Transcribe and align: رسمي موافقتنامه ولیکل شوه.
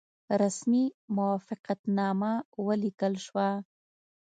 رسمي 0.41 0.83
موافقتنامه 1.17 2.33
ولیکل 2.67 3.13
شوه. 3.25 3.47